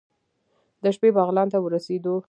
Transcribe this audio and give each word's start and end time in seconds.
د 0.83 0.85
شپې 0.95 1.09
بغلان 1.17 1.47
ته 1.53 1.57
ورسېدو. 1.61 2.13